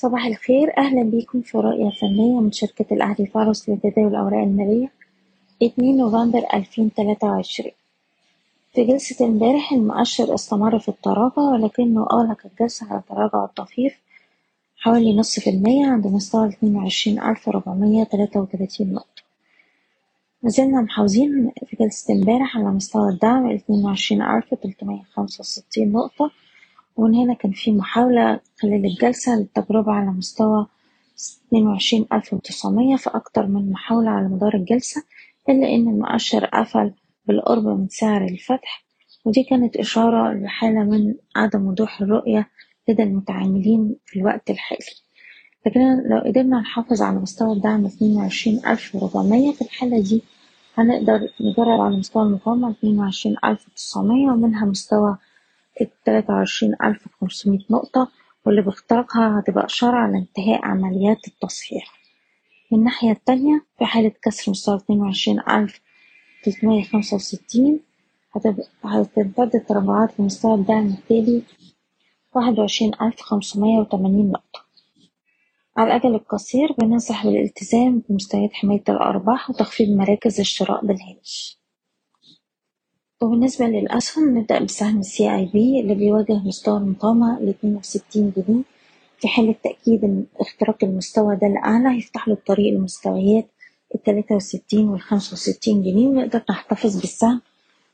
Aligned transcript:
صباح 0.00 0.26
الخير. 0.26 0.78
أهلا 0.78 1.02
بيكم 1.02 1.40
في 1.40 1.58
رؤية 1.58 1.90
فنية 1.90 2.40
من 2.40 2.52
شركة 2.52 2.94
الأهلي 2.94 3.26
فارس 3.26 3.68
لتداول 3.68 4.08
الأوراق 4.08 4.42
المالية. 4.42 4.92
اتنين 5.62 5.96
نوفمبر 5.96 6.42
ألفين 6.54 6.94
تلاتة 6.94 7.26
وعشرين. 7.26 7.72
في 8.74 8.84
جلسة 8.84 9.26
امبارح 9.26 9.72
المؤشر 9.72 10.34
استمر 10.34 10.78
في 10.78 10.88
التراجع 10.88 11.42
ولكنه 11.42 12.06
أغلق 12.12 12.38
الجلسة 12.46 12.86
على 12.92 13.02
تراجع 13.08 13.46
طفيف 13.46 13.94
حوالي 14.76 15.16
نص 15.16 15.40
في 15.40 15.50
المية 15.50 15.86
عند 15.86 16.06
مستوى 16.06 16.48
اتنين 16.48 16.76
وعشرين 16.76 17.22
ألف 17.22 17.48
ربعمية 17.48 18.04
تلاتة 18.04 18.40
وتلاتين 18.40 18.92
نقطة. 18.92 19.22
مازلنا 20.42 20.80
محافظين 20.80 21.52
في 21.66 21.76
جلسة 21.76 22.14
امبارح 22.14 22.56
على 22.56 22.66
مستوى 22.66 23.08
الدعم 23.08 23.50
اتنين 23.50 23.84
وعشرين 23.84 24.22
ألف 24.22 24.54
تلتمية 24.54 25.02
خمسة 25.02 25.40
وستين 25.40 25.92
نقطة. 25.92 26.30
ومن 26.98 27.14
هنا 27.14 27.34
كان 27.34 27.52
في 27.52 27.72
محاولة 27.72 28.40
خلال 28.62 28.84
الجلسة 28.86 29.36
للتجربة 29.36 29.92
على 29.92 30.10
مستوى 30.10 30.66
اتنين 31.46 31.66
وعشرين 31.66 32.06
ألف 32.12 32.32
وتسعمية 32.34 32.96
في 32.96 33.10
أكتر 33.10 33.46
من 33.46 33.70
محاولة 33.70 34.10
على 34.10 34.28
مدار 34.28 34.54
الجلسة 34.54 35.02
إلا 35.48 35.68
إن 35.74 35.88
المؤشر 35.88 36.44
قفل 36.44 36.92
بالقرب 37.26 37.66
من 37.66 37.88
سعر 37.88 38.24
الفتح. 38.24 38.84
ودي 39.24 39.42
كانت 39.42 39.76
إشارة 39.76 40.32
لحالة 40.32 40.84
من 40.84 41.14
عدم 41.36 41.66
وضوح 41.66 42.00
الرؤية 42.00 42.48
لدى 42.88 43.02
المتعاملين 43.02 43.96
في 44.06 44.18
الوقت 44.18 44.50
الحالي. 44.50 44.80
لكن 45.66 45.80
لو 46.10 46.18
قدرنا 46.18 46.60
نحافظ 46.60 47.02
على 47.02 47.18
مستوى 47.18 47.52
الدعم 47.52 47.86
اتنين 47.86 48.16
وعشرين 48.16 48.60
ألف 48.66 48.94
وربعمية 48.94 49.52
في 49.52 49.62
الحالة 49.62 50.00
دي 50.00 50.22
هنقدر 50.74 51.28
نجرب 51.40 51.80
على 51.80 51.96
مستوى 51.96 52.22
المقاومة 52.22 52.70
اتنين 52.70 52.98
وعشرين 52.98 53.36
ألف 53.44 53.68
وتسعمية 53.68 54.30
ومنها 54.30 54.64
مستوى 54.66 55.18
التلاتة 55.84 56.34
وعشرين 56.34 56.74
ألف 56.84 57.06
وخمسمية 57.06 57.58
نقطة 57.70 58.08
واللي 58.46 58.62
باختراقها 58.62 59.40
هتبقى 59.40 59.64
إشارة 59.66 59.96
على 59.96 60.18
انتهاء 60.18 60.64
عمليات 60.64 61.28
التصحيح. 61.28 61.98
من 62.72 62.78
الناحية 62.78 63.10
التانية 63.10 63.64
في 63.78 63.84
حالة 63.84 64.12
كسر 64.22 64.50
مستوى 64.50 64.76
اتنين 64.76 65.00
وعشرين 65.00 65.40
ألف 65.40 65.80
تلتمية 66.44 66.82
خمسة 66.82 67.14
وستين 67.16 67.80
هتمتد 68.84 69.54
التراجعات 69.56 70.20
لمستوى 70.20 70.54
الدعم 70.54 70.86
التالي 70.86 71.42
واحد 72.34 72.58
وعشرين 72.58 72.92
ألف 73.02 73.20
خمسمية 73.20 73.78
وتمانين 73.78 74.30
نقطة. 74.30 74.64
على 75.76 75.86
الأجل 75.96 76.14
القصير 76.14 76.72
بننصح 76.78 77.26
بالالتزام 77.26 78.02
بمستويات 78.08 78.52
حماية 78.52 78.82
الأرباح 78.88 79.50
وتخفيض 79.50 79.88
مراكز 79.88 80.40
الشراء 80.40 80.86
بالهامش. 80.86 81.57
وبالنسبة 83.22 83.66
للأسهم 83.66 84.38
نبدأ 84.38 84.58
بسهم 84.64 84.98
السي 84.98 85.34
اي 85.34 85.44
بي 85.46 85.80
اللي 85.80 85.94
بيواجه 85.94 86.32
مستوى 86.46 86.78
المقاومة 86.78 87.40
لاتنين 87.40 87.76
وستين 87.76 88.32
جنيه 88.36 88.62
في 89.18 89.28
حالة 89.28 89.54
تأكيد 89.64 90.04
إن 90.04 90.24
اختراق 90.40 90.76
المستوى 90.84 91.36
ده 91.36 91.48
لأعلى 91.48 91.88
هيفتح 91.96 92.28
له 92.28 92.34
الطريق 92.34 92.74
لمستويات 92.78 93.48
التلاتة 93.94 94.34
وستين 94.34 94.88
والخمسة 94.88 95.32
وستين 95.32 95.82
جنيه 95.82 96.08
ونقدر 96.08 96.42
نحتفظ 96.50 97.00
بالسهم 97.00 97.40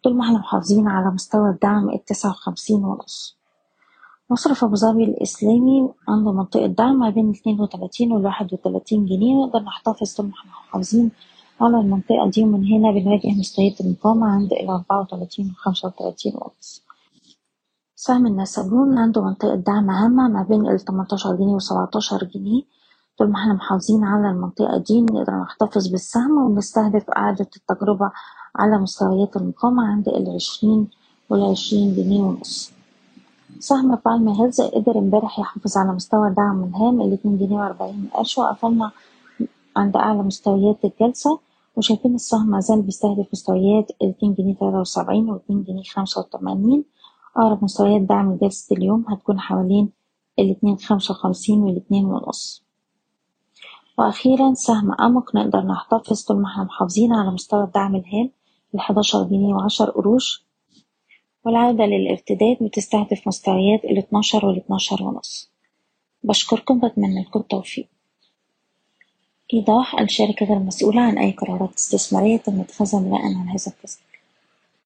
طول 0.04 0.16
ما 0.16 0.24
إحنا 0.24 0.38
محافظين 0.38 0.88
على 0.88 1.10
مستوى 1.14 1.50
الدعم 1.50 1.90
التسعة 1.90 2.30
وخمسين 2.30 2.84
ونص. 2.84 3.36
مصرف 4.30 4.64
أبو 4.64 4.74
ظبي 4.74 5.04
الإسلامي 5.04 5.88
عنده 6.08 6.32
منطقة 6.32 6.66
دعم 6.66 6.98
ما 6.98 7.10
بين 7.10 7.30
اتنين 7.30 7.60
وتلاتين 7.60 8.12
والواحد 8.12 8.52
وتلاتين 8.52 9.06
جنيه 9.06 9.34
نقدر 9.46 9.60
نحتفظ 9.60 10.14
طول 10.14 10.26
ما 10.26 10.32
إحنا 10.32 10.50
محافظين 10.50 11.10
على 11.64 11.80
المنطقة 11.80 12.30
دي 12.30 12.42
ومن 12.44 12.66
هنا 12.72 12.90
بنواجه 12.90 13.38
مستويات 13.38 13.80
المقاومة 13.80 14.26
عند 14.26 14.52
الأربعة 14.52 15.00
وتلاتين 15.00 15.50
وخمسة 15.50 15.88
وتلاتين 15.88 16.32
ونص 16.34 16.82
سهم 17.96 18.26
النساجون 18.26 18.98
عنده 18.98 19.24
منطقة 19.24 19.54
دعم 19.54 19.90
هامة 19.90 20.28
ما 20.28 20.42
بين 20.42 20.66
التمنتاشر 20.68 21.36
جنيه 21.36 21.54
وسبعتاشر 21.54 22.24
جنيه. 22.24 22.62
طول 23.18 23.28
ما 23.30 23.38
إحنا 23.40 23.54
محافظين 23.54 24.04
على 24.04 24.30
المنطقة 24.30 24.78
دي 24.78 25.00
نقدر 25.00 25.32
نحتفظ 25.42 25.86
بالسهم 25.88 26.38
ونستهدف 26.38 27.10
إعادة 27.10 27.48
التجربة 27.56 28.10
على 28.56 28.78
مستويات 28.78 29.36
المقاومة 29.36 29.86
عند 29.86 30.08
العشرين 30.08 30.88
والعشرين 31.30 31.94
جنيه 31.94 32.20
ونص 32.22 32.72
سهم 33.58 33.94
بالم 34.06 34.28
هيلز 34.28 34.60
قدر 34.60 34.98
امبارح 34.98 35.38
يحافظ 35.38 35.76
على 35.76 35.92
مستوى 35.92 36.28
الدعم 36.28 36.64
الهام 36.64 37.00
الاتنين 37.00 37.38
جنيه 37.38 37.56
وأربعين 37.56 38.08
قرش 38.14 38.38
وقفلنا 38.38 38.90
عند 39.76 39.96
أعلى 39.96 40.22
مستويات 40.22 40.78
الجلسة. 40.84 41.38
وشايفين 41.76 42.14
السهم 42.14 42.50
مازال 42.50 42.82
بيستهدف 42.82 43.26
مستويات 43.32 43.90
الاتنين 44.02 44.34
جنيه 44.34 44.54
تلاتة 44.54 44.80
وسبعين 44.80 45.30
واتنين 45.30 45.62
جنيه 45.64 45.82
خمسة 45.82 46.20
وتمانين. 46.20 46.84
أقرب 47.36 47.64
مستويات 47.64 48.02
دعم 48.02 48.36
جلسة 48.36 48.76
اليوم 48.76 49.04
هتكون 49.08 49.40
حوالين 49.40 49.92
الاتنين 50.38 50.76
خمسة 50.76 51.12
وخمسين 51.12 51.60
والاتنين 51.60 52.04
ونص. 52.04 52.64
وأخيرا 53.98 54.54
سهم 54.54 54.92
أمك 55.00 55.34
نقدر 55.34 55.60
نحتفظ 55.60 56.22
طول 56.22 56.36
ما 56.42 56.48
إحنا 56.48 56.64
محافظين 56.64 57.12
على 57.12 57.30
مستوى 57.30 57.64
الدعم 57.64 57.96
الهام 57.96 58.30
الحداشر 58.74 59.22
جنيه 59.24 59.54
وعشر 59.54 59.90
قروش. 59.90 60.44
والعودة 61.44 61.84
للارتداد 61.86 62.56
بتستهدف 62.60 63.28
مستويات 63.28 63.84
الاتناشر 63.84 64.46
والاتناشر 64.46 65.02
ونص. 65.02 65.50
بشكركم 66.22 66.80
بتمنى 66.80 67.22
لكم 67.22 67.40
التوفيق. 67.40 67.88
إيضاح 69.52 70.00
الشركة 70.00 70.46
غير 70.46 70.58
مسؤولة 70.58 71.00
عن 71.00 71.18
أي 71.18 71.32
قرارات 71.32 71.74
استثمارية 71.78 72.36
تم 72.36 72.60
اتخاذها 72.60 73.00
بناء 73.00 73.20
على 73.20 73.34
هذا 73.34 73.66
التسجيل 73.66 74.13